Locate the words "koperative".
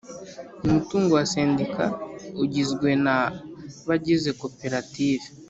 4.41-5.25